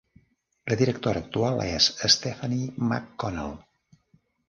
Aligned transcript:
La 0.73 0.77
directora 0.79 1.21
actual 1.25 1.63
és 1.67 1.91
Stephanie 2.17 2.73
McConnell. 2.91 3.57